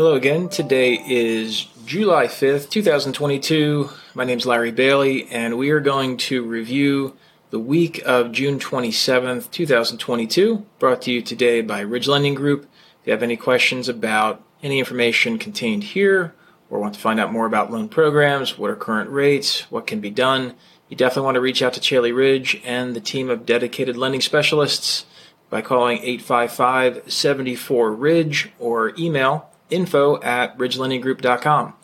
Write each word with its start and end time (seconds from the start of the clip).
Hello 0.00 0.14
again. 0.14 0.48
Today 0.48 0.94
is 0.94 1.66
July 1.84 2.24
5th, 2.24 2.70
2022. 2.70 3.90
My 4.14 4.24
name 4.24 4.38
is 4.38 4.46
Larry 4.46 4.72
Bailey, 4.72 5.28
and 5.28 5.58
we 5.58 5.68
are 5.68 5.80
going 5.80 6.16
to 6.16 6.42
review 6.42 7.18
the 7.50 7.58
week 7.58 8.00
of 8.06 8.32
June 8.32 8.58
27th, 8.58 9.50
2022, 9.50 10.64
brought 10.78 11.02
to 11.02 11.12
you 11.12 11.20
today 11.20 11.60
by 11.60 11.80
Ridge 11.80 12.08
Lending 12.08 12.34
Group. 12.34 12.62
If 12.62 13.08
you 13.08 13.12
have 13.12 13.22
any 13.22 13.36
questions 13.36 13.90
about 13.90 14.42
any 14.62 14.78
information 14.78 15.38
contained 15.38 15.84
here 15.84 16.32
or 16.70 16.78
want 16.78 16.94
to 16.94 17.00
find 17.00 17.20
out 17.20 17.30
more 17.30 17.44
about 17.44 17.70
loan 17.70 17.90
programs, 17.90 18.56
what 18.56 18.70
are 18.70 18.76
current 18.76 19.10
rates, 19.10 19.70
what 19.70 19.86
can 19.86 20.00
be 20.00 20.08
done, 20.08 20.54
you 20.88 20.96
definitely 20.96 21.26
want 21.26 21.34
to 21.34 21.42
reach 21.42 21.60
out 21.60 21.74
to 21.74 21.80
Chaley 21.80 22.16
Ridge 22.16 22.58
and 22.64 22.96
the 22.96 23.02
team 23.02 23.28
of 23.28 23.44
dedicated 23.44 23.98
lending 23.98 24.22
specialists 24.22 25.04
by 25.50 25.60
calling 25.60 25.98
855 25.98 27.12
74 27.12 27.92
Ridge 27.92 28.50
or 28.58 28.94
email 28.98 29.49
info 29.70 30.20
at 30.22 30.56
ridgelendinggroup.com. 30.58 31.74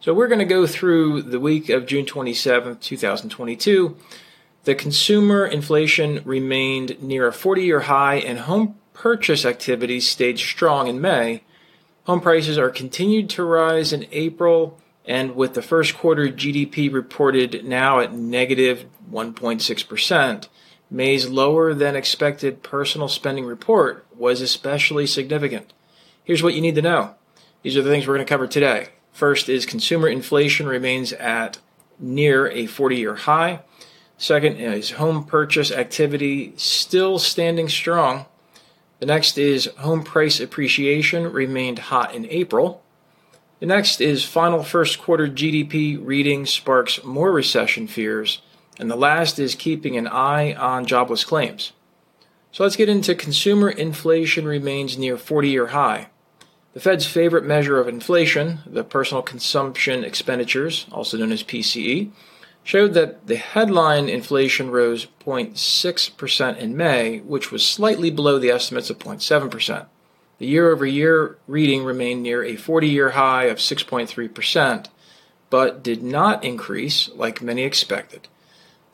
So 0.00 0.12
we're 0.12 0.28
going 0.28 0.40
to 0.40 0.44
go 0.44 0.66
through 0.66 1.22
the 1.22 1.40
week 1.40 1.68
of 1.68 1.86
June 1.86 2.04
27, 2.04 2.78
2022. 2.78 3.96
The 4.64 4.74
consumer 4.74 5.46
inflation 5.46 6.22
remained 6.24 7.02
near 7.02 7.26
a 7.26 7.32
40 7.32 7.62
year 7.62 7.80
high, 7.80 8.16
and 8.16 8.40
home 8.40 8.76
purchase 8.92 9.44
activity 9.44 10.00
stayed 10.00 10.38
strong 10.38 10.88
in 10.88 11.00
May. 11.00 11.42
Home 12.04 12.20
prices 12.20 12.58
are 12.58 12.70
continued 12.70 13.30
to 13.30 13.44
rise 13.44 13.92
in 13.92 14.06
April, 14.12 14.78
and 15.06 15.34
with 15.36 15.54
the 15.54 15.62
first 15.62 15.96
quarter 15.96 16.28
GDP 16.28 16.92
reported 16.92 17.64
now 17.64 18.00
at 18.00 18.12
negative 18.12 18.86
1.6%, 19.10 20.48
May's 20.90 21.28
lower 21.28 21.74
than 21.74 21.96
expected 21.96 22.62
personal 22.62 23.08
spending 23.08 23.46
report 23.46 24.06
was 24.16 24.40
especially 24.40 25.06
significant. 25.06 25.72
Here's 26.22 26.42
what 26.42 26.54
you 26.54 26.60
need 26.60 26.74
to 26.76 26.82
know 26.82 27.14
these 27.64 27.78
are 27.78 27.82
the 27.82 27.88
things 27.88 28.06
we're 28.06 28.14
going 28.14 28.26
to 28.26 28.30
cover 28.30 28.46
today. 28.46 28.88
First 29.10 29.48
is 29.48 29.64
consumer 29.64 30.06
inflation 30.06 30.66
remains 30.66 31.14
at 31.14 31.58
near 31.98 32.46
a 32.48 32.66
40 32.66 32.96
year 32.96 33.14
high. 33.14 33.62
Second 34.18 34.58
is 34.58 34.92
home 34.92 35.24
purchase 35.24 35.72
activity 35.72 36.52
still 36.56 37.18
standing 37.18 37.70
strong. 37.70 38.26
The 39.00 39.06
next 39.06 39.38
is 39.38 39.70
home 39.78 40.04
price 40.04 40.40
appreciation 40.40 41.32
remained 41.32 41.78
hot 41.78 42.14
in 42.14 42.26
April. 42.26 42.82
The 43.60 43.66
next 43.66 44.02
is 44.02 44.26
final 44.26 44.62
first 44.62 45.00
quarter 45.00 45.26
GDP 45.26 45.98
reading 46.04 46.44
sparks 46.44 47.02
more 47.02 47.32
recession 47.32 47.86
fears. 47.86 48.42
And 48.78 48.90
the 48.90 48.96
last 48.96 49.38
is 49.38 49.54
keeping 49.54 49.96
an 49.96 50.06
eye 50.06 50.52
on 50.52 50.84
jobless 50.84 51.24
claims. 51.24 51.72
So 52.52 52.62
let's 52.62 52.76
get 52.76 52.90
into 52.90 53.14
consumer 53.14 53.70
inflation 53.70 54.44
remains 54.44 54.98
near 54.98 55.16
40 55.16 55.48
year 55.48 55.68
high. 55.68 56.08
The 56.74 56.80
Fed's 56.80 57.06
favorite 57.06 57.44
measure 57.44 57.78
of 57.78 57.86
inflation, 57.86 58.58
the 58.66 58.82
personal 58.82 59.22
consumption 59.22 60.02
expenditures, 60.02 60.86
also 60.90 61.16
known 61.16 61.30
as 61.30 61.44
PCE, 61.44 62.10
showed 62.64 62.94
that 62.94 63.28
the 63.28 63.36
headline 63.36 64.08
inflation 64.08 64.72
rose 64.72 65.06
0.6% 65.24 66.58
in 66.58 66.76
May, 66.76 67.20
which 67.20 67.52
was 67.52 67.64
slightly 67.64 68.10
below 68.10 68.40
the 68.40 68.50
estimates 68.50 68.90
of 68.90 68.98
0.7%. 68.98 69.86
The 70.38 70.46
year 70.46 70.72
over 70.72 70.84
year 70.84 71.38
reading 71.46 71.84
remained 71.84 72.24
near 72.24 72.42
a 72.42 72.56
40 72.56 72.88
year 72.88 73.10
high 73.10 73.44
of 73.44 73.58
6.3%, 73.58 74.86
but 75.50 75.80
did 75.80 76.02
not 76.02 76.42
increase 76.42 77.08
like 77.14 77.40
many 77.40 77.62
expected. 77.62 78.26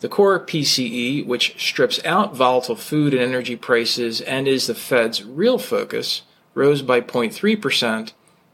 The 0.01 0.09
core 0.11 0.39
PCE, 0.39 1.25
which 1.25 1.55
strips 1.59 2.05
out 2.05 2.37
volatile 2.37 2.77
food 2.77 3.15
and 3.15 3.23
energy 3.23 3.57
prices 3.57 4.21
and 4.21 4.47
is 4.47 4.67
the 4.67 4.75
Fed's 4.75 5.25
real 5.25 5.57
focus, 5.57 6.23
rose 6.55 6.83
by 6.83 7.01
0.3%, 7.01 8.13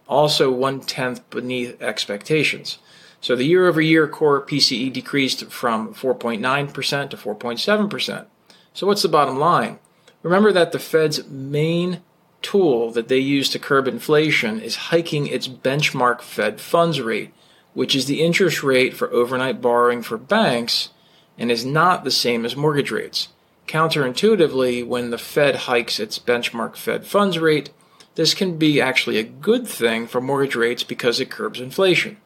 also 0.08 0.50
one 0.50 0.80
tenth 0.80 1.28
beneath 1.30 1.80
expectations. 1.83 2.78
So 3.20 3.34
the 3.34 3.44
year 3.44 3.66
over 3.66 3.80
year 3.80 4.06
core 4.06 4.44
PCE 4.44 4.92
decreased 4.92 5.47
from 5.47 5.94
4.9% 5.94 7.11
to 7.11 7.16
4.7%. 7.16 8.26
So 8.72 8.87
what's 8.87 9.03
the 9.03 9.09
bottom 9.09 9.38
line? 9.38 9.78
Remember 10.22 10.53
that 10.53 10.72
the 10.72 10.78
Fed's 10.78 11.26
main 11.28 12.03
tool 12.43 12.91
that 12.93 13.09
they 13.09 13.19
use 13.19 13.48
to 13.50 13.59
curb 13.59 13.88
inflation 13.88 14.60
is 14.60 14.76
hiking 14.76 15.26
its 15.26 15.49
benchmark 15.49 16.20
Fed 16.20 16.60
funds 16.60 17.00
rate, 17.00 17.32
which 17.75 17.97
is 17.97 18.06
the 18.06 18.22
interest 18.22 18.62
rate 18.62 18.94
for 18.94 19.10
overnight 19.12 19.60
borrowing 19.60 20.03
for 20.03 20.16
banks 20.16 20.91
and 21.38 21.50
is 21.50 21.65
not 21.65 22.04
the 22.04 22.10
same 22.10 22.44
as 22.44 22.56
mortgage 22.56 22.91
rates. 22.91 23.28
Counterintuitively, 23.66 24.87
when 24.87 25.10
the 25.10 25.19
Fed 25.19 25.56
hikes 25.56 25.99
its 25.99 26.19
benchmark 26.19 26.76
Fed 26.76 27.06
funds 27.06 27.38
rate, 27.38 27.70
this 28.16 28.34
can 28.34 28.56
be 28.56 28.81
actually 28.81 29.19
a 29.19 29.22
good 29.22 29.69
thing 29.69 30.06
for 30.06 30.21
mortgage 30.21 30.56
rates 30.56 30.82
because 30.82 31.21
it 31.21 31.31
curbs 31.31 31.60
inflation. 31.60 32.16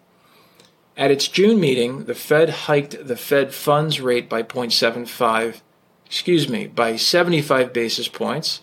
At 0.97 1.11
its 1.11 1.29
June 1.29 1.61
meeting, 1.61 2.05
the 2.05 2.15
Fed 2.15 2.51
hiked 2.51 3.07
the 3.07 3.17
Fed 3.17 3.53
funds 3.53 4.01
rate 4.01 4.29
by 4.29 4.43
0.75, 4.43 5.61
excuse 6.07 6.49
me, 6.49 6.67
by 6.67 6.97
75 6.97 7.73
basis 7.73 8.09
points 8.09 8.63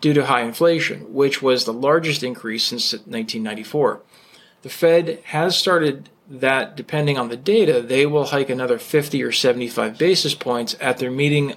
due 0.00 0.14
to 0.14 0.26
high 0.26 0.42
inflation, 0.42 1.12
which 1.12 1.42
was 1.42 1.64
the 1.64 1.72
largest 1.72 2.22
increase 2.22 2.64
since 2.64 2.92
1994. 2.92 4.02
The 4.62 4.68
Fed 4.68 5.20
has 5.24 5.56
started 5.56 6.08
that 6.28 6.76
depending 6.76 7.18
on 7.18 7.28
the 7.28 7.36
data, 7.36 7.82
they 7.82 8.06
will 8.06 8.26
hike 8.26 8.50
another 8.50 8.78
50 8.78 9.22
or 9.22 9.32
75 9.32 9.98
basis 9.98 10.34
points 10.34 10.76
at 10.80 10.98
their 10.98 11.10
meeting 11.10 11.54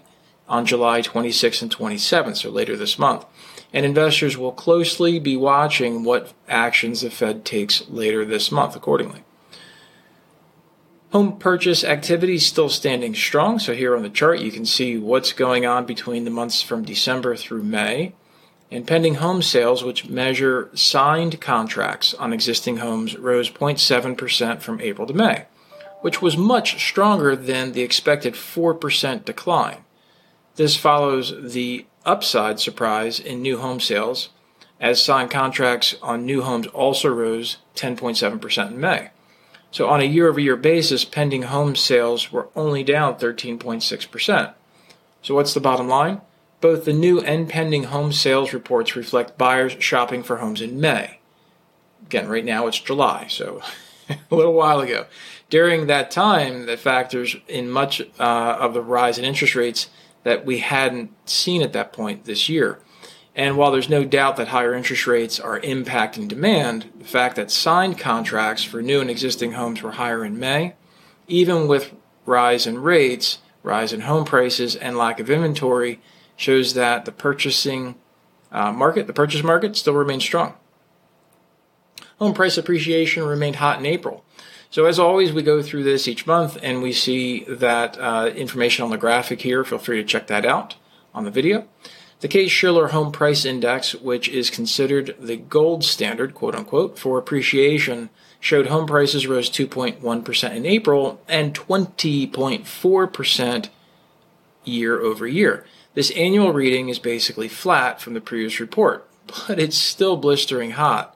on 0.48 0.66
July 0.66 1.02
26 1.02 1.62
and 1.62 1.76
27th, 1.76 2.38
so 2.38 2.50
later 2.50 2.76
this 2.76 2.98
month 2.98 3.26
and 3.74 3.86
investors 3.86 4.38
will 4.38 4.52
closely 4.52 5.20
be 5.20 5.36
watching 5.36 6.04
what 6.04 6.32
actions 6.48 7.02
the 7.02 7.10
Fed 7.10 7.44
takes 7.44 7.90
later 7.90 8.24
this 8.24 8.52
month 8.52 8.76
accordingly. 8.76 9.24
Home 11.12 11.38
purchase 11.38 11.84
activity 11.84 12.36
is 12.36 12.46
still 12.46 12.70
standing 12.70 13.14
strong. 13.14 13.60
So 13.60 13.74
here 13.74 13.96
on 13.96 14.04
the 14.04 14.10
chart, 14.10 14.40
you 14.40 14.52
can 14.52 14.66
see 14.66 14.98
what's 14.98 15.32
going 15.32 15.66
on 15.66 15.86
between 15.86 16.24
the 16.26 16.32
months 16.32 16.62
from 16.62 16.86
December 16.86 17.36
through 17.36 17.64
May. 17.64 18.14
And 18.72 18.88
pending 18.88 19.16
home 19.16 19.44
sales, 19.44 19.84
which 19.84 20.10
measure 20.10 20.72
signed 20.74 21.40
contracts 21.40 22.16
on 22.16 22.34
existing 22.34 22.78
homes, 22.78 23.16
rose 23.16 23.52
0.7% 23.52 24.62
from 24.62 24.82
April 24.82 25.06
to 25.06 25.14
May, 25.14 25.46
which 26.02 26.24
was 26.24 26.36
much 26.36 26.84
stronger 26.84 27.36
than 27.36 27.74
the 27.74 27.84
expected 27.84 28.34
4% 28.34 29.26
decline. 29.26 29.86
This 30.56 30.76
follows 30.76 31.36
the 31.40 31.86
upside 32.06 32.60
surprise 32.60 33.20
in 33.20 33.42
new 33.42 33.58
home 33.58 33.80
sales, 33.80 34.30
as 34.80 35.02
signed 35.02 35.32
contracts 35.32 35.96
on 36.02 36.26
new 36.26 36.42
homes 36.42 36.68
also 36.68 37.10
rose 37.10 37.58
10.7% 37.76 38.72
in 38.72 38.80
May. 38.80 39.10
So, 39.72 39.88
on 39.88 40.02
a 40.02 40.06
year 40.06 40.30
over 40.30 40.40
year 40.40 40.56
basis, 40.56 41.04
pending 41.04 41.44
home 41.44 41.76
sales 41.76 42.32
were 42.32 42.50
only 42.56 42.84
down 42.84 43.16
13.6%. 43.16 44.54
So, 45.24 45.34
what's 45.34 45.54
the 45.54 45.60
bottom 45.60 45.88
line? 45.88 46.22
Both 46.62 46.86
the 46.86 46.94
new 46.94 47.20
and 47.20 47.50
pending 47.50 47.86
home 47.86 48.14
sales 48.14 48.54
reports 48.54 48.96
reflect 48.96 49.38
buyers 49.38 49.76
shopping 49.80 50.22
for 50.22 50.38
homes 50.38 50.62
in 50.62 50.80
May. 50.80 51.20
Again, 52.06 52.28
right 52.28 52.46
now 52.46 52.68
it's 52.68 52.80
July, 52.80 53.28
so 53.30 53.62
a 54.10 54.36
little 54.36 54.54
while 54.54 54.80
ago. 54.80 55.08
During 55.50 55.88
that 55.88 56.12
time, 56.12 56.66
the 56.66 56.78
factors 56.78 57.36
in 57.48 57.70
much 57.70 58.02
uh, 58.20 58.58
of 58.60 58.74
the 58.74 58.82
rise 58.82 59.18
in 59.18 59.26
interest 59.26 59.56
rates 59.56 59.90
that 60.24 60.46
we 60.46 60.60
hadn't 60.60 61.12
seen 61.30 61.62
at 61.62 61.74
that 61.74 61.94
point 61.94 62.26
this 62.26 62.50
year. 62.50 62.80
And 63.36 63.58
while 63.58 63.72
there's 63.72 63.90
no 63.90 64.04
doubt 64.04 64.38
that 64.38 64.50
higher 64.50 64.74
interest 64.74 65.08
rates 65.08 65.40
are 65.40 65.60
impacting 65.60 66.28
demand, 66.28 66.92
the 67.00 67.06
fact 67.06 67.36
that 67.36 67.50
signed 67.50 67.98
contracts 67.98 68.64
for 68.64 68.82
new 68.82 69.02
and 69.02 69.10
existing 69.10 69.54
homes 69.54 69.82
were 69.82 69.94
higher 69.94 70.24
in 70.24 70.40
May, 70.40 70.76
even 71.28 71.68
with 71.68 71.94
rise 72.26 72.68
in 72.68 72.80
rates, 72.80 73.40
rise 73.64 73.92
in 73.92 74.02
home 74.02 74.26
prices, 74.26 74.76
and 74.76 74.98
lack 74.98 75.20
of 75.20 75.30
inventory, 75.30 76.00
shows 76.36 76.74
that 76.76 77.06
the 77.06 77.12
purchasing 77.12 77.96
uh, 78.52 78.72
market, 78.72 79.08
the 79.08 79.14
purchase 79.14 79.44
market, 79.44 79.76
still 79.76 79.94
remains 79.94 80.24
strong. 80.24 80.54
Home 82.20 82.34
price 82.34 82.58
appreciation 82.58 83.24
remained 83.24 83.56
hot 83.56 83.80
in 83.80 83.86
April. 83.86 84.24
So 84.74 84.86
as 84.86 84.98
always, 84.98 85.32
we 85.32 85.44
go 85.44 85.62
through 85.62 85.84
this 85.84 86.08
each 86.08 86.26
month 86.26 86.58
and 86.64 86.82
we 86.82 86.94
see 86.94 87.44
that 87.44 87.96
uh, 88.00 88.32
information 88.36 88.84
on 88.84 88.90
the 88.90 88.98
graphic 88.98 89.44
here. 89.44 89.64
Feel 89.64 89.78
free 89.78 89.98
to 89.98 90.04
check 90.04 90.26
that 90.26 90.48
out 90.48 90.78
on 91.14 91.26
the 91.26 91.30
video. 91.30 91.68
The 92.22 92.28
Case-Shiller 92.28 92.88
Home 92.88 93.12
Price 93.12 93.46
Index, 93.46 93.94
which 93.94 94.28
is 94.28 94.50
considered 94.50 95.16
the 95.20 95.38
gold 95.38 95.84
standard, 95.84 96.34
quote 96.34 96.56
unquote, 96.56 96.98
for 96.98 97.20
appreciation, 97.20 98.10
showed 98.40 98.66
home 98.66 98.88
prices 98.88 99.28
rose 99.28 99.48
2.1% 99.48 100.56
in 100.56 100.66
April 100.66 101.22
and 101.28 101.54
20.4% 101.54 103.70
year 104.64 105.00
over 105.00 105.28
year. 105.28 105.68
This 105.94 106.10
annual 106.10 106.52
reading 106.52 106.90
is 106.90 106.98
basically 106.98 107.48
flat 107.48 108.02
from 108.02 108.16
the 108.16 108.22
previous 108.22 108.60
report, 108.60 109.08
but 109.48 109.60
it's 109.60 109.78
still 109.78 110.18
blistering 110.18 110.72
hot. 110.72 111.13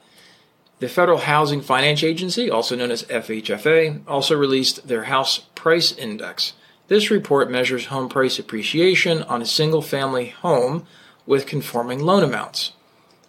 The 0.80 0.88
Federal 0.88 1.18
Housing 1.18 1.62
Finance 1.62 2.04
Agency, 2.04 2.52
also 2.52 2.76
known 2.76 2.92
as 2.92 3.02
FHFA, 3.04 4.02
also 4.08 4.36
released 4.38 4.88
their 4.88 5.06
House 5.06 5.40
Price 5.56 5.92
Index. 5.92 6.54
This 6.88 7.10
report 7.10 7.50
measures 7.50 7.88
home 7.88 8.10
price 8.10 8.38
appreciation 8.38 9.24
on 9.24 9.42
a 9.42 9.46
single 9.46 9.82
family 9.82 10.30
home 10.30 10.86
with 11.26 11.48
conforming 11.48 12.00
loan 12.00 12.24
amounts. 12.24 12.74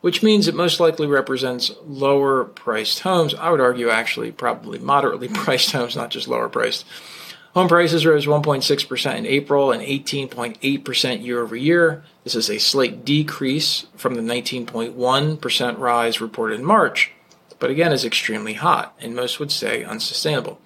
which 0.01 0.23
means 0.23 0.47
it 0.47 0.55
most 0.55 0.79
likely 0.79 1.07
represents 1.09 1.73
lower 1.85 2.45
priced 2.45 3.01
homes. 3.01 3.35
I 3.35 3.51
would 3.51 3.61
argue, 3.61 3.89
actually, 3.91 4.31
probably 4.31 4.79
moderately 4.79 5.29
priced 5.33 5.73
homes, 5.73 5.97
not 5.97 6.11
just 6.11 6.29
lower 6.29 6.49
priced. 6.49 6.85
Home 7.55 7.67
prices 7.67 8.07
rose 8.07 8.27
1.6% 8.27 9.17
in 9.17 9.27
April 9.27 9.73
and 9.73 9.83
18.8% 9.83 11.25
year 11.25 11.43
over 11.43 11.57
year. 11.57 12.05
This 12.23 12.37
is 12.37 12.49
a 12.49 12.59
slight 12.59 13.05
decrease 13.05 13.87
from 13.97 14.15
the 14.15 14.21
19.1% 14.21 15.79
rise 15.79 16.21
reported 16.21 16.61
in 16.61 16.65
March, 16.65 17.11
but 17.59 17.71
again 17.71 17.93
is 17.93 18.05
extremely 18.05 18.55
hot 18.55 18.95
and 19.01 19.15
most 19.15 19.39
would 19.39 19.53
say 19.53 19.85
unsustainable. 19.85 20.61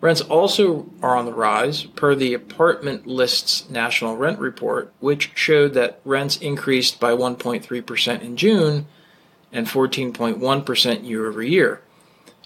Rents 0.00 0.20
also 0.20 0.90
are 1.00 1.16
on 1.16 1.26
the 1.26 1.32
rise 1.32 1.84
per 1.84 2.16
the 2.16 2.34
Apartment 2.34 3.06
List's 3.06 3.70
national 3.70 4.16
rent 4.16 4.40
report, 4.40 4.92
which 4.98 5.30
showed 5.36 5.74
that 5.74 6.00
rents 6.04 6.36
increased 6.38 6.98
by 6.98 7.12
1.3% 7.12 8.20
in 8.20 8.36
June 8.36 8.86
and 9.52 9.68
14.1% 9.68 11.08
year 11.08 11.28
over 11.28 11.42
year. 11.42 11.82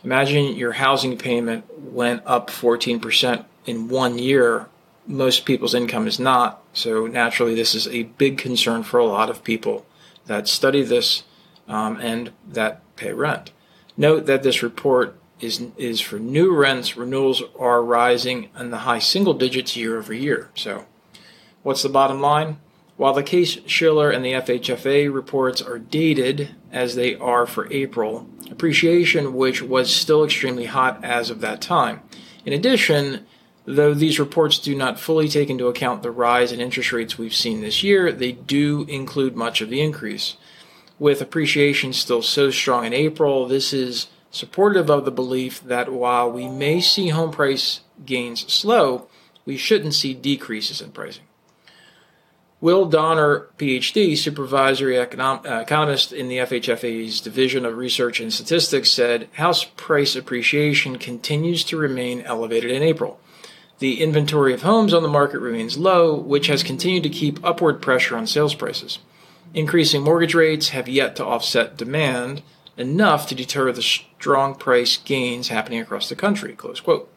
Imagine 0.05 0.55
your 0.55 0.73
housing 0.73 1.17
payment 1.17 1.65
went 1.79 2.23
up 2.27 2.51
14% 2.51 3.47
in 3.65 3.89
one 3.89 4.19
year. 4.19 4.69
Most 5.07 5.47
people's 5.47 5.75
income 5.75 6.07
is 6.07 6.21
not, 6.21 6.63
so 6.75 7.07
naturally, 7.07 7.55
this 7.55 7.75
is 7.75 7.89
a 7.89 8.03
big 8.03 8.37
concern 8.37 8.83
for 8.83 8.99
a 8.99 9.07
lot 9.07 9.31
of 9.31 9.43
people 9.43 9.87
that 10.27 10.47
study 10.47 10.83
this 10.83 11.23
um, 11.69 11.99
and 12.01 12.33
that 12.47 12.83
pay 12.97 13.13
rent. 13.15 13.51
Note 13.97 14.27
that 14.27 14.43
this 14.43 14.63
report 14.63 15.19
is 15.41 15.63
is 15.77 16.01
for 16.01 16.19
new 16.19 16.55
rents. 16.55 16.97
Renewals 16.97 17.43
are 17.59 17.83
rising 17.83 18.49
in 18.59 18.71
the 18.71 18.79
high 18.79 18.99
single 18.99 19.35
digits 19.35 19.77
year 19.77 19.99
over 19.99 20.13
year. 20.13 20.51
So, 20.55 20.85
what's 21.63 21.83
the 21.83 21.89
bottom 21.89 22.21
line? 22.21 22.59
While 22.97 23.13
the 23.13 23.23
Case-Shiller 23.23 24.11
and 24.11 24.25
the 24.25 24.33
FHFA 24.33 25.13
reports 25.13 25.61
are 25.61 25.79
dated 25.79 26.55
as 26.73 26.95
they 26.95 27.15
are 27.17 27.45
for 27.45 27.71
April, 27.71 28.27
appreciation, 28.51 29.35
which 29.35 29.61
was 29.61 29.95
still 29.95 30.25
extremely 30.25 30.65
hot 30.65 31.05
as 31.05 31.29
of 31.29 31.43
that 31.43 31.61
time. 31.61 32.01
In 32.47 32.55
addition, 32.55 33.27
though 33.67 33.93
these 33.93 34.19
reports 34.19 34.59
do 34.59 34.75
not 34.75 34.99
fully 34.99 35.29
take 35.29 35.51
into 35.51 35.67
account 35.67 36.03
the 36.03 36.11
rise 36.11 36.53
in 36.53 36.61
interest 36.61 36.91
rates 36.91 37.19
we've 37.19 37.35
seen 37.35 37.61
this 37.61 37.83
year, 37.83 38.11
they 38.13 38.33
do 38.33 38.87
include 38.89 39.37
much 39.37 39.61
of 39.61 39.69
the 39.69 39.83
increase. 39.83 40.37
With 40.99 41.21
appreciation 41.21 41.93
still 41.93 42.23
so 42.23 42.51
strong 42.51 42.87
in 42.87 42.95
April, 42.95 43.47
this 43.47 43.73
is 43.73 44.09
supportive 44.31 44.91
of 44.91 45.05
the 45.05 45.11
belief 45.11 45.63
that 45.63 45.93
while 45.93 46.31
we 46.31 46.49
may 46.49 46.81
see 46.81 47.09
home 47.09 47.31
price 47.31 47.81
gains 48.05 48.51
slow, 48.53 49.09
we 49.45 49.57
shouldn't 49.57 49.95
see 49.95 50.15
decreases 50.15 50.81
in 50.81 50.93
pricing. 50.93 51.25
Will 52.59 52.89
Doerner, 52.89 53.49
PhD, 53.59 54.17
supervisory 54.17 54.95
econom- 54.95 55.47
uh, 55.47 55.61
economist 55.61 56.13
in 56.13 56.29
the 56.29 56.39
FHFA's 56.39 57.21
Division 57.21 57.67
of 57.67 57.77
Research 57.77 58.19
and 58.19 58.33
Statistics, 58.33 58.91
said 58.91 59.29
house 59.35 59.65
price 59.65 60.17
appreciation 60.17 60.97
continues 60.97 61.63
to 61.65 61.77
remain 61.77 62.23
elevated 62.23 62.71
in 62.71 62.83
April. 62.83 63.21
The 63.79 64.01
inventory 64.03 64.55
of 64.55 64.63
homes 64.63 64.95
on 64.95 65.03
the 65.03 65.09
market 65.09 65.41
remains 65.41 65.77
low, 65.77 66.15
which 66.15 66.47
has 66.47 66.63
continued 66.63 67.03
to 67.03 67.11
keep 67.11 67.45
upward 67.45 67.83
pressure 67.83 68.17
on 68.17 68.27
sales 68.27 68.55
prices. 68.55 69.01
Increasing 69.55 70.03
mortgage 70.03 70.35
rates 70.35 70.71
have 70.71 70.89
yet 70.89 71.17
to 71.17 71.25
offset 71.25 71.77
demand, 71.77 72.43
enough 72.77 73.27
to 73.29 73.35
deter 73.35 73.73
the 73.73 73.83
strong 73.83 74.55
price 74.55 74.97
gains 74.97 75.49
happening 75.49 75.81
across 75.81 76.09
the 76.09 76.17
country. 76.17 76.53
Close 76.53 76.81
quote. 76.81 77.11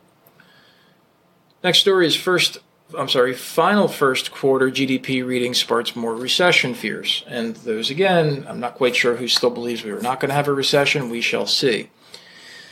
Next 1.63 1.79
story 1.79 2.07
is 2.07 2.15
first 2.15 2.59
I'm 2.97 3.09
sorry, 3.09 3.33
final 3.33 3.87
first 3.87 4.31
quarter 4.31 4.71
GDP 4.71 5.25
reading 5.25 5.53
sparks 5.53 5.95
more 5.95 6.15
recession 6.15 6.73
fears. 6.73 7.23
And 7.27 7.55
those 7.57 7.91
again, 7.91 8.45
I'm 8.49 8.59
not 8.59 8.75
quite 8.75 8.95
sure 8.95 9.17
who 9.17 9.27
still 9.27 9.51
believes 9.51 9.83
we 9.83 9.91
are 9.91 10.01
not 10.01 10.19
going 10.19 10.29
to 10.29 10.35
have 10.35 10.47
a 10.47 10.53
recession. 10.53 11.09
We 11.09 11.21
shall 11.21 11.45
see. 11.45 11.89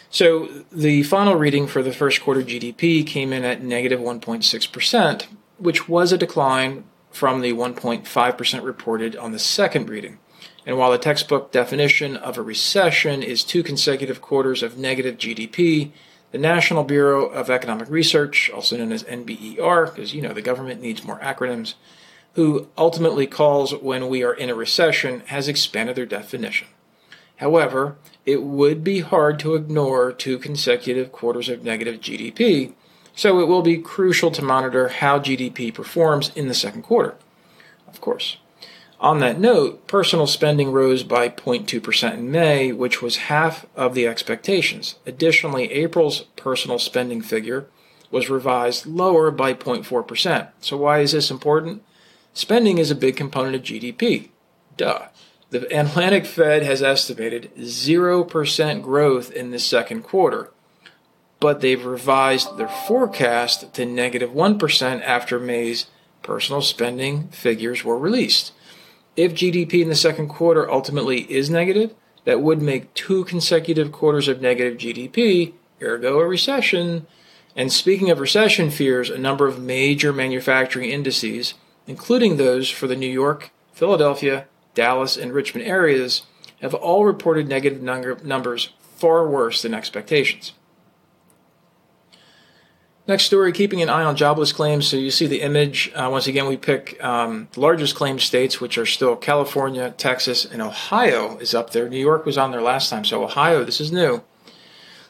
So 0.10 0.48
the 0.72 1.04
final 1.04 1.36
reading 1.36 1.68
for 1.68 1.84
the 1.84 1.92
first 1.92 2.22
quarter 2.22 2.42
GDP 2.42 3.06
came 3.06 3.32
in 3.32 3.44
at 3.44 3.62
negative 3.62 4.00
1.6%, 4.00 5.26
which 5.58 5.88
was 5.88 6.12
a 6.12 6.18
decline 6.18 6.86
from 7.18 7.42
the 7.42 7.52
1.5% 7.52 8.64
reported 8.64 9.16
on 9.16 9.32
the 9.32 9.40
second 9.40 9.90
reading. 9.90 10.20
And 10.68 10.78
while 10.78 10.92
the 10.92 11.00
textbook 11.00 11.52
definition 11.52 12.16
of 12.16 12.38
a 12.38 12.44
recession 12.44 13.24
is 13.24 13.44
two 13.44 13.64
consecutive 13.64 14.22
quarters 14.22 14.62
of 14.62 14.78
negative 14.78 15.18
GDP, 15.18 15.92
the 16.32 16.38
National 16.38 16.84
Bureau 16.84 17.26
of 17.26 17.50
Economic 17.50 17.90
Research, 17.90 18.52
also 18.52 18.78
known 18.78 18.92
as 18.92 19.04
NBER, 19.06 19.96
because 19.96 20.14
you 20.14 20.22
know 20.22 20.34
the 20.34 20.44
government 20.44 20.80
needs 20.80 21.04
more 21.04 21.20
acronyms, 21.22 21.74
who 22.34 22.68
ultimately 22.78 23.26
calls 23.26 23.74
when 23.74 24.10
we 24.10 24.24
are 24.24 24.34
in 24.34 24.52
a 24.52 24.56
recession, 24.56 25.22
has 25.28 25.48
expanded 25.48 25.96
their 25.96 26.06
definition. 26.06 26.68
However, 27.38 27.96
it 28.28 28.44
would 28.44 28.84
be 28.84 29.00
hard 29.00 29.40
to 29.40 29.56
ignore 29.56 30.12
two 30.12 30.38
consecutive 30.38 31.12
quarters 31.12 31.50
of 31.50 31.64
negative 31.64 32.00
GDP, 32.00 32.74
so 33.18 33.40
it 33.40 33.48
will 33.48 33.64
be 33.64 33.80
crucial 33.80 34.30
to 34.30 34.44
monitor 34.44 34.90
how 34.90 35.18
GDP 35.18 35.74
performs 35.74 36.32
in 36.36 36.48
the 36.48 36.54
second 36.54 36.84
quarter. 36.84 37.16
Of 37.88 38.00
course. 38.00 38.38
On 39.00 39.20
that 39.20 39.40
note, 39.40 39.88
personal 39.88 40.28
spending 40.28 40.72
rose 40.72 41.02
by 41.02 41.28
0.2% 41.28 42.14
in 42.14 42.32
May, 42.32 42.72
which 42.72 43.02
was 43.02 43.18
half 43.18 43.66
of 43.76 43.96
the 43.96 44.08
expectations. 44.08 44.96
Additionally, 45.08 45.72
April's 45.72 46.22
personal 46.36 46.78
spending 46.78 47.22
figure 47.22 47.66
was 48.12 48.30
revised 48.30 48.86
lower 48.86 49.32
by 49.32 49.54
0.4%. 49.54 50.50
So, 50.62 50.78
why 50.78 51.00
is 51.00 51.12
this 51.12 51.32
important? 51.32 51.82
Spending 52.34 52.78
is 52.78 52.92
a 52.92 52.96
big 52.96 53.18
component 53.18 53.56
of 53.56 53.64
GDP. 53.64 54.30
Duh. 54.78 55.08
The 55.50 55.72
Atlanta 55.76 56.24
Fed 56.24 56.62
has 56.62 56.84
estimated 56.84 57.52
0% 57.58 58.82
growth 58.84 59.32
in 59.32 59.50
the 59.50 59.60
second 59.60 60.04
quarter, 60.04 60.52
but 61.40 61.62
they've 61.62 61.86
revised 61.86 62.58
their 62.58 62.68
forecast 62.68 63.74
to 63.74 63.86
negative 63.86 64.34
1 64.34 64.60
after 64.82 65.40
May's 65.40 65.88
personal 66.24 66.62
spending 66.62 67.28
figures 67.30 67.84
were 67.84 67.98
released. 67.98 68.54
If 69.16 69.34
GDP 69.34 69.82
in 69.82 69.90
the 69.90 69.96
second 69.96 70.28
quarter 70.28 70.70
ultimately 70.70 71.22
is 71.32 71.50
negative, 71.50 71.94
that 72.26 72.42
would 72.42 72.62
make 72.62 72.94
two 72.94 73.24
consecutive 73.24 73.92
quarters 73.92 74.28
of 74.28 74.42
negative 74.42 74.78
GDP, 74.78 75.54
ergo 75.82 76.20
a 76.20 76.28
recession. 76.28 77.08
And 77.56 77.72
speaking 77.72 78.10
of 78.10 78.20
recession 78.20 78.70
fears, 78.70 79.10
a 79.10 79.18
number 79.18 79.48
of 79.48 79.62
major 79.62 80.12
manufacturing 80.12 80.90
indices, 80.90 81.54
including 81.88 82.38
those 82.38 82.70
for 82.70 82.88
the 82.88 82.96
New 82.96 83.10
York, 83.10 83.52
Philadelphia, 83.72 84.46
Dallas, 84.74 85.18
and 85.18 85.34
Richmond 85.34 85.66
areas, 85.66 86.24
have 86.62 86.74
all 86.74 87.06
reported 87.06 87.48
negative 87.48 87.82
numbers 87.82 88.74
far 88.98 89.28
worse 89.28 89.62
than 89.62 89.74
expectations. 89.74 90.54
Next 93.08 93.24
story, 93.24 93.54
keeping 93.54 93.82
an 93.82 93.90
eye 93.90 94.04
on 94.04 94.18
jobless 94.18 94.52
claims. 94.52 94.86
So 94.86 94.98
you 94.98 95.12
see 95.12 95.28
the 95.28 95.42
image. 95.42 95.90
Uh, 95.96 96.10
once 96.12 96.28
again, 96.28 96.46
we 96.46 96.58
pick 96.58 97.02
um, 97.02 97.48
the 97.54 97.62
largest 97.62 97.96
claim 97.96 98.20
states, 98.20 98.60
which 98.60 98.78
are 98.78 98.86
still 98.86 99.16
California, 99.16 99.94
Texas, 99.98 100.44
and 100.44 100.62
Ohio 100.62 101.38
is 101.38 101.54
up 101.54 101.70
there. 101.70 101.88
New 101.88 102.00
York 102.00 102.26
was 102.26 102.38
on 102.38 102.52
there 102.52 102.62
last 102.62 102.90
time. 102.90 103.06
So 103.06 103.24
Ohio, 103.24 103.64
this 103.64 103.80
is 103.80 103.94
new. 103.94 104.24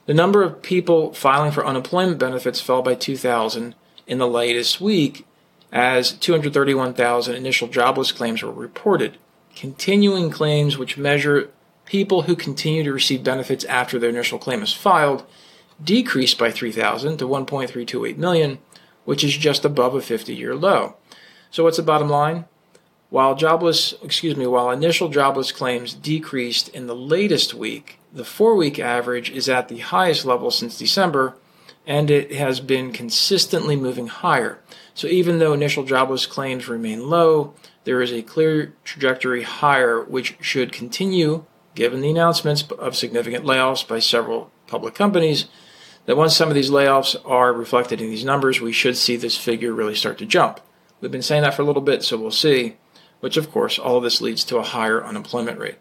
The 0.05 0.13
number 0.13 0.43
of 0.43 0.61
people 0.61 1.11
filing 1.13 1.51
for 1.51 1.65
unemployment 1.65 2.19
benefits 2.19 2.61
fell 2.61 2.83
by 2.83 2.93
2,000 2.93 3.73
in 4.05 4.19
the 4.19 4.27
latest 4.27 4.79
week 4.79 5.25
as 5.71 6.11
231,000 6.11 7.35
initial 7.35 7.67
jobless 7.67 8.11
claims 8.11 8.43
were 8.43 8.51
reported. 8.51 9.17
Continuing 9.55 10.29
claims, 10.29 10.77
which 10.77 10.97
measure 10.97 11.49
people 11.85 12.21
who 12.21 12.35
continue 12.35 12.83
to 12.83 12.93
receive 12.93 13.23
benefits 13.23 13.65
after 13.65 13.97
their 13.97 14.11
initial 14.11 14.37
claim 14.37 14.61
is 14.61 14.71
filed, 14.71 15.25
decreased 15.84 16.38
by 16.38 16.51
3,000 16.51 17.17
to 17.17 17.25
1.328 17.25 18.17
million, 18.17 18.60
which 19.05 19.24
is 19.24 19.38
just 19.38 19.65
above 19.65 19.96
a 19.96 20.00
50-year 20.00 20.55
low. 20.55 20.96
So 21.51 21.63
what's 21.63 21.77
the 21.77 21.84
bottom 21.84 22.10
line? 22.10 22.46
While 23.10 23.36
jobless, 23.36 23.93
excuse 24.03 24.36
me, 24.36 24.48
while 24.48 24.69
initial 24.69 25.07
jobless 25.07 25.51
claims 25.51 25.93
decreased 25.93 26.67
in 26.69 26.88
the 26.88 26.96
latest 26.96 27.53
week, 27.53 28.00
the 28.12 28.24
4-week 28.24 28.79
average 28.79 29.29
is 29.29 29.48
at 29.48 29.69
the 29.69 29.79
highest 29.79 30.25
level 30.25 30.51
since 30.51 30.77
December 30.77 31.38
and 31.86 32.12
it 32.12 32.34
has 32.34 32.60
been 32.60 32.91
consistently 32.91 33.77
moving 33.77 34.07
higher. 34.07 34.60
So 34.93 35.07
even 35.07 35.39
though 35.39 35.53
initial 35.53 35.86
jobless 35.86 36.25
claims 36.25 36.67
remain 36.67 37.10
low, 37.10 37.53
there 37.86 38.01
is 38.01 38.12
a 38.12 38.22
clear 38.22 38.74
trajectory 38.84 39.43
higher 39.43 40.03
which 40.03 40.36
should 40.41 40.74
continue 40.74 41.46
given 41.75 42.01
the 42.01 42.10
announcements 42.10 42.63
of 42.63 42.98
significant 42.98 43.46
layoffs 43.46 43.88
by 43.88 44.00
several 44.00 44.51
public 44.67 44.96
companies 44.96 45.46
that 46.07 46.17
once 46.17 46.35
some 46.35 46.49
of 46.49 46.55
these 46.55 46.71
layoffs 46.71 47.15
are 47.25 47.53
reflected 47.53 48.01
in 48.01 48.09
these 48.09 48.25
numbers, 48.25 48.59
we 48.59 48.71
should 48.71 48.97
see 48.97 49.17
this 49.17 49.37
figure 49.37 49.73
really 49.73 49.93
start 49.93 50.17
to 50.17 50.25
jump. 50.25 50.59
We've 50.99 51.11
been 51.11 51.21
saying 51.21 51.43
that 51.43 51.53
for 51.53 51.61
a 51.61 51.65
little 51.65 51.81
bit, 51.81 52.01
so 52.01 52.17
we'll 52.17 52.31
see, 52.31 52.77
which 53.19 53.37
of 53.37 53.51
course, 53.51 53.77
all 53.77 53.97
of 53.97 54.03
this 54.03 54.21
leads 54.21 54.43
to 54.45 54.57
a 54.57 54.63
higher 54.63 55.03
unemployment 55.03 55.59
rate. 55.59 55.75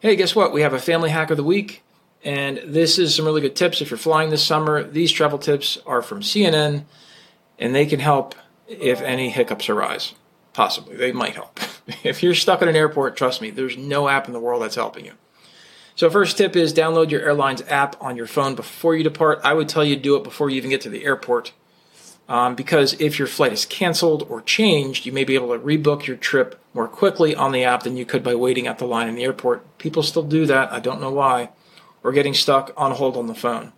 Hey, 0.00 0.16
guess 0.16 0.34
what? 0.34 0.52
We 0.52 0.62
have 0.62 0.72
a 0.72 0.80
family 0.80 1.10
hack 1.10 1.30
of 1.30 1.36
the 1.36 1.44
week, 1.44 1.82
and 2.24 2.60
this 2.64 2.98
is 2.98 3.14
some 3.14 3.26
really 3.26 3.42
good 3.42 3.54
tips 3.54 3.80
if 3.80 3.90
you're 3.90 3.98
flying 3.98 4.30
this 4.30 4.42
summer. 4.42 4.82
These 4.82 5.12
travel 5.12 5.38
tips 5.38 5.78
are 5.86 6.02
from 6.02 6.22
CNN, 6.22 6.84
and 7.58 7.74
they 7.74 7.86
can 7.86 8.00
help 8.00 8.34
if 8.66 9.02
any 9.02 9.28
hiccups 9.28 9.68
arise. 9.68 10.14
Possibly, 10.54 10.96
they 10.96 11.12
might 11.12 11.34
help. 11.34 11.60
If 12.02 12.20
you're 12.20 12.34
stuck 12.34 12.62
at 12.62 12.68
an 12.68 12.74
airport, 12.74 13.16
trust 13.16 13.40
me, 13.40 13.50
there's 13.50 13.76
no 13.76 14.08
app 14.08 14.26
in 14.26 14.32
the 14.32 14.40
world 14.40 14.60
that's 14.60 14.74
helping 14.74 15.04
you. 15.04 15.12
So, 15.96 16.10
first 16.10 16.36
tip 16.36 16.54
is 16.54 16.74
download 16.74 17.10
your 17.10 17.22
airline's 17.22 17.62
app 17.62 17.96
on 18.02 18.16
your 18.16 18.26
phone 18.26 18.54
before 18.54 18.94
you 18.94 19.02
depart. 19.02 19.40
I 19.42 19.54
would 19.54 19.66
tell 19.66 19.82
you 19.82 19.96
do 19.96 20.14
it 20.16 20.24
before 20.24 20.50
you 20.50 20.58
even 20.58 20.68
get 20.68 20.82
to 20.82 20.90
the 20.90 21.04
airport. 21.04 21.52
Um, 22.28 22.54
because 22.54 23.00
if 23.00 23.18
your 23.18 23.28
flight 23.28 23.52
is 23.52 23.64
canceled 23.64 24.26
or 24.28 24.42
changed, 24.42 25.06
you 25.06 25.12
may 25.12 25.24
be 25.24 25.36
able 25.36 25.56
to 25.56 25.58
rebook 25.58 26.06
your 26.06 26.16
trip 26.16 26.60
more 26.74 26.86
quickly 26.86 27.34
on 27.34 27.52
the 27.52 27.64
app 27.64 27.84
than 27.84 27.96
you 27.96 28.04
could 28.04 28.22
by 28.22 28.34
waiting 28.34 28.66
at 28.66 28.78
the 28.78 28.84
line 28.84 29.08
in 29.08 29.14
the 29.14 29.22
airport. 29.22 29.78
People 29.78 30.02
still 30.02 30.22
do 30.22 30.44
that. 30.44 30.70
I 30.70 30.80
don't 30.80 31.00
know 31.00 31.12
why. 31.12 31.50
Or 32.02 32.12
getting 32.12 32.34
stuck 32.34 32.72
on 32.76 32.92
hold 32.92 33.16
on 33.16 33.26
the 33.26 33.34
phone. 33.34 33.72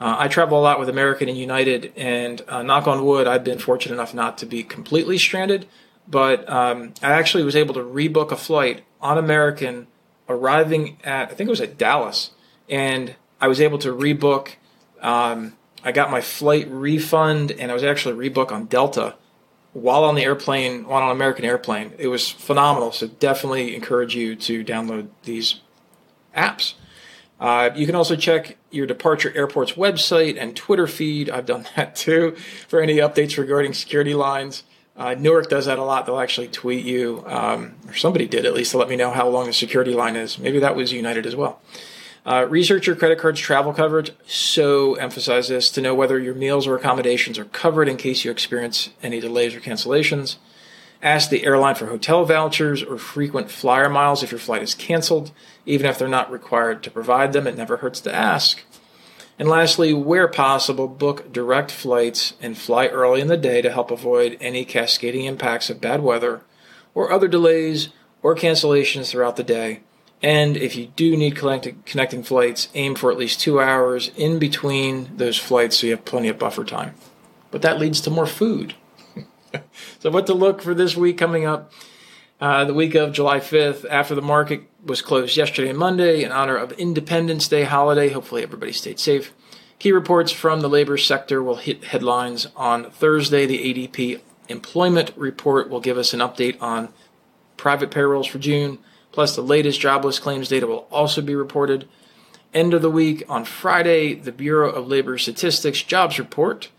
Uh, 0.00 0.16
I 0.18 0.28
travel 0.28 0.58
a 0.58 0.62
lot 0.62 0.78
with 0.78 0.88
American 0.88 1.28
and 1.28 1.38
United, 1.38 1.92
and 1.96 2.42
uh, 2.46 2.62
knock 2.62 2.86
on 2.86 3.04
wood, 3.04 3.26
I've 3.26 3.44
been 3.44 3.58
fortunate 3.58 3.94
enough 3.94 4.14
not 4.14 4.38
to 4.38 4.46
be 4.46 4.62
completely 4.62 5.18
stranded. 5.18 5.66
But 6.06 6.48
um, 6.48 6.94
I 7.02 7.12
actually 7.12 7.44
was 7.44 7.56
able 7.56 7.74
to 7.74 7.80
rebook 7.80 8.30
a 8.30 8.36
flight 8.36 8.84
on 9.00 9.18
American, 9.18 9.86
arriving 10.28 10.98
at 11.04 11.30
I 11.30 11.34
think 11.34 11.48
it 11.48 11.50
was 11.50 11.60
at 11.60 11.78
Dallas, 11.78 12.30
and 12.68 13.16
I 13.40 13.48
was 13.48 13.60
able 13.60 13.78
to 13.78 13.92
rebook. 13.92 14.52
Um, 15.00 15.56
I 15.84 15.92
got 15.92 16.10
my 16.10 16.20
flight 16.20 16.68
refund, 16.70 17.50
and 17.52 17.70
I 17.70 17.74
was 17.74 17.82
actually 17.82 18.28
rebook 18.28 18.52
on 18.52 18.66
Delta 18.66 19.16
while 19.72 20.04
on 20.04 20.14
the 20.14 20.22
airplane, 20.22 20.86
while 20.86 21.02
on 21.02 21.10
American 21.10 21.44
airplane. 21.44 21.92
It 21.98 22.08
was 22.08 22.28
phenomenal. 22.28 22.92
So 22.92 23.08
definitely 23.08 23.74
encourage 23.74 24.14
you 24.14 24.36
to 24.36 24.64
download 24.64 25.08
these 25.24 25.60
apps. 26.36 26.74
Uh, 27.40 27.70
you 27.74 27.86
can 27.86 27.96
also 27.96 28.14
check 28.14 28.56
your 28.70 28.86
departure 28.86 29.32
airport's 29.34 29.72
website 29.72 30.40
and 30.40 30.54
Twitter 30.54 30.86
feed. 30.86 31.28
I've 31.28 31.46
done 31.46 31.66
that 31.76 31.96
too 31.96 32.36
for 32.68 32.80
any 32.80 32.96
updates 32.96 33.36
regarding 33.38 33.72
security 33.72 34.14
lines. 34.14 34.62
Uh, 34.96 35.14
Newark 35.14 35.48
does 35.48 35.66
that 35.66 35.78
a 35.78 35.84
lot. 35.84 36.06
They'll 36.06 36.20
actually 36.20 36.48
tweet 36.48 36.84
you, 36.84 37.24
um, 37.26 37.74
or 37.88 37.94
somebody 37.94 38.26
did 38.26 38.44
at 38.44 38.52
least, 38.52 38.72
to 38.72 38.78
let 38.78 38.88
me 38.88 38.96
know 38.96 39.10
how 39.10 39.28
long 39.28 39.46
the 39.46 39.52
security 39.52 39.94
line 39.94 40.16
is. 40.16 40.38
Maybe 40.38 40.58
that 40.58 40.76
was 40.76 40.92
United 40.92 41.26
as 41.26 41.34
well. 41.34 41.60
Uh, 42.24 42.46
research 42.48 42.86
your 42.86 42.94
credit 42.94 43.18
card's 43.18 43.40
travel 43.40 43.72
coverage. 43.72 44.12
So 44.26 44.94
emphasize 44.94 45.48
this 45.48 45.70
to 45.72 45.80
know 45.80 45.94
whether 45.94 46.18
your 46.18 46.34
meals 46.34 46.66
or 46.66 46.76
accommodations 46.76 47.38
are 47.38 47.46
covered 47.46 47.88
in 47.88 47.96
case 47.96 48.24
you 48.24 48.30
experience 48.30 48.90
any 49.02 49.18
delays 49.18 49.54
or 49.54 49.60
cancellations. 49.60 50.36
Ask 51.02 51.30
the 51.30 51.44
airline 51.44 51.74
for 51.74 51.86
hotel 51.86 52.24
vouchers 52.24 52.80
or 52.80 52.96
frequent 52.96 53.50
flyer 53.50 53.88
miles 53.88 54.22
if 54.22 54.30
your 54.30 54.38
flight 54.38 54.62
is 54.62 54.74
canceled, 54.74 55.32
even 55.66 55.86
if 55.86 55.98
they're 55.98 56.06
not 56.06 56.30
required 56.30 56.84
to 56.84 56.92
provide 56.92 57.32
them. 57.32 57.48
It 57.48 57.56
never 57.56 57.78
hurts 57.78 58.00
to 58.02 58.14
ask. 58.14 58.62
And 59.42 59.50
lastly, 59.50 59.92
where 59.92 60.28
possible, 60.28 60.86
book 60.86 61.32
direct 61.32 61.72
flights 61.72 62.34
and 62.40 62.56
fly 62.56 62.86
early 62.86 63.20
in 63.20 63.26
the 63.26 63.36
day 63.36 63.60
to 63.60 63.72
help 63.72 63.90
avoid 63.90 64.38
any 64.40 64.64
cascading 64.64 65.24
impacts 65.24 65.68
of 65.68 65.80
bad 65.80 66.00
weather 66.00 66.42
or 66.94 67.10
other 67.10 67.26
delays 67.26 67.88
or 68.22 68.36
cancellations 68.36 69.10
throughout 69.10 69.34
the 69.34 69.42
day. 69.42 69.80
And 70.22 70.56
if 70.56 70.76
you 70.76 70.92
do 70.94 71.16
need 71.16 71.34
connecting 71.34 72.22
flights, 72.22 72.68
aim 72.74 72.94
for 72.94 73.10
at 73.10 73.18
least 73.18 73.40
two 73.40 73.60
hours 73.60 74.12
in 74.14 74.38
between 74.38 75.10
those 75.16 75.38
flights 75.38 75.78
so 75.78 75.88
you 75.88 75.96
have 75.96 76.04
plenty 76.04 76.28
of 76.28 76.38
buffer 76.38 76.62
time. 76.62 76.94
But 77.50 77.62
that 77.62 77.80
leads 77.80 78.00
to 78.02 78.10
more 78.10 78.28
food. 78.28 78.76
so, 79.98 80.12
what 80.12 80.28
to 80.28 80.34
look 80.34 80.62
for 80.62 80.72
this 80.72 80.96
week 80.96 81.18
coming 81.18 81.46
up? 81.46 81.72
Uh, 82.42 82.64
the 82.64 82.74
week 82.74 82.96
of 82.96 83.12
July 83.12 83.38
5th, 83.38 83.86
after 83.88 84.16
the 84.16 84.20
market 84.20 84.64
was 84.84 85.00
closed 85.00 85.36
yesterday 85.36 85.68
and 85.70 85.78
Monday 85.78 86.24
in 86.24 86.32
honor 86.32 86.56
of 86.56 86.72
Independence 86.72 87.46
Day 87.46 87.62
holiday. 87.62 88.08
Hopefully, 88.08 88.42
everybody 88.42 88.72
stayed 88.72 88.98
safe. 88.98 89.32
Key 89.78 89.92
reports 89.92 90.32
from 90.32 90.60
the 90.60 90.68
labor 90.68 90.98
sector 90.98 91.40
will 91.40 91.54
hit 91.54 91.84
headlines 91.84 92.48
on 92.56 92.90
Thursday. 92.90 93.46
The 93.46 93.72
ADP 93.72 94.22
employment 94.48 95.12
report 95.14 95.70
will 95.70 95.78
give 95.78 95.96
us 95.96 96.12
an 96.12 96.18
update 96.18 96.60
on 96.60 96.88
private 97.56 97.92
payrolls 97.92 98.26
for 98.26 98.40
June, 98.40 98.80
plus, 99.12 99.36
the 99.36 99.40
latest 99.40 99.80
jobless 99.80 100.18
claims 100.18 100.48
data 100.48 100.66
will 100.66 100.88
also 100.90 101.22
be 101.22 101.36
reported. 101.36 101.88
End 102.52 102.74
of 102.74 102.82
the 102.82 102.90
week 102.90 103.22
on 103.28 103.44
Friday, 103.44 104.14
the 104.14 104.32
Bureau 104.32 104.68
of 104.68 104.88
Labor 104.88 105.16
Statistics 105.16 105.84
jobs 105.84 106.18
report 106.18 106.70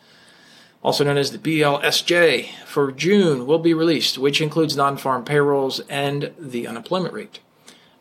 also 0.83 1.03
known 1.03 1.17
as 1.17 1.31
the 1.31 1.37
BLSJ, 1.37 2.49
for 2.65 2.91
June 2.91 3.47
will 3.47 3.59
be 3.59 3.73
released, 3.73 4.17
which 4.17 4.41
includes 4.41 4.75
non 4.75 4.97
farm 4.97 5.23
payrolls 5.23 5.79
and 5.89 6.33
the 6.37 6.67
unemployment 6.67 7.13
rate. 7.13 7.39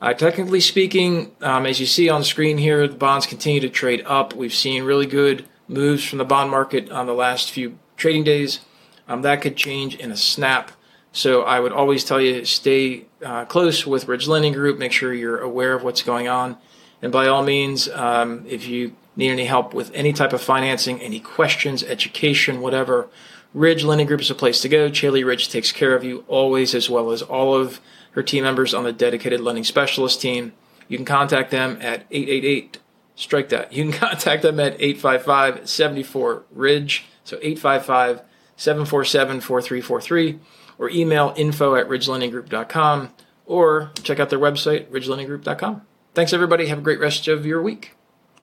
Uh, 0.01 0.13
technically 0.13 0.61
speaking, 0.61 1.31
um, 1.43 1.65
as 1.65 1.79
you 1.79 1.87
see 1.87 2.09
on 2.09 2.25
screen 2.25 2.59
here, 2.59 2.89
the 2.89 2.97
bonds 2.97 3.25
continue 3.25 3.61
to 3.61 3.69
trade 3.69 4.03
up. 4.05 4.35
We've 4.35 4.53
seen 4.53 4.83
really 4.83 5.07
good 5.07 5.47
moves 5.69 6.05
from 6.05 6.19
the 6.19 6.25
bond 6.25 6.51
market 6.51 6.91
on 6.91 7.07
the 7.07 7.15
last 7.15 7.53
few 7.53 7.79
trading 7.97 8.25
days. 8.25 8.61
Um, 9.07 9.23
that 9.23 9.41
could 9.41 9.57
change 9.57 9.95
in 9.95 10.11
a 10.11 10.17
snap. 10.17 10.73
So 11.13 11.43
I 11.43 11.61
would 11.61 11.73
always 11.73 12.03
tell 12.03 12.21
you 12.21 12.45
stay 12.45 13.07
uh, 13.25 13.45
close 13.45 13.87
with 13.87 14.09
Ridge 14.09 14.27
Lending 14.27 14.55
Group. 14.55 14.79
Make 14.79 14.91
sure 14.91 15.15
you're 15.15 15.39
aware 15.39 15.75
of 15.75 15.85
what's 15.85 16.03
going 16.03 16.27
on. 16.27 16.57
And 17.01 17.13
by 17.13 17.29
all 17.29 17.45
means, 17.45 17.89
um, 17.89 18.45
if 18.49 18.67
you 18.67 18.97
need 19.17 19.31
any 19.31 19.45
help 19.45 19.75
with 19.75 19.91
any 19.95 20.13
type 20.13 20.33
of 20.33 20.41
financing, 20.41 21.01
any 21.01 21.21
questions, 21.21 21.83
education, 21.83 22.61
whatever, 22.61 23.09
Ridge 23.55 23.85
Lending 23.85 24.07
Group 24.07 24.23
is 24.23 24.31
a 24.31 24.35
place 24.35 24.61
to 24.63 24.69
go. 24.69 24.89
Chaley 24.89 25.25
Ridge 25.25 25.49
takes 25.51 25.73
care 25.73 25.95
of 25.95 26.05
you 26.05 26.25
always, 26.27 26.75
as 26.75 26.89
well 26.89 27.11
as 27.11 27.21
all 27.21 27.55
of 27.55 27.81
her 28.13 28.23
team 28.23 28.45
members 28.45 28.73
on 28.73 28.85
the 28.85 28.93
dedicated 28.93 29.41
lending 29.41 29.65
specialist 29.65 30.21
team. 30.21 30.53
You 30.89 30.97
can 30.97 31.05
contact 31.05 31.51
them 31.51 31.79
at 31.81 32.07
888 32.11 32.79
strike 33.15 33.51
that. 33.51 33.73
You 33.73 33.85
can 33.85 33.93
contact 34.01 34.43
them 34.43 34.59
at 34.59 34.81
855 34.81 35.69
74 35.69 36.45
Ridge, 36.51 37.05
so 37.25 37.37
855 37.43 38.23
747 38.57 39.41
4343, 39.41 40.39
or 40.79 40.91
email 40.91 41.35
info 41.37 41.75
at 41.75 41.89
ridgelendinggroup.com, 41.89 43.11
or 43.47 43.91
check 44.03 44.19
out 44.21 44.31
their 44.31 44.39
website, 44.39 44.89
ridgelendinggroup.com. 44.89 45.83
Thanks, 46.15 46.33
everybody. 46.33 46.67
Have 46.67 46.79
a 46.79 46.83
great 46.83 47.01
rest 47.01 47.29
of 47.29 47.45
your 47.45 47.63
week. 47.63 47.95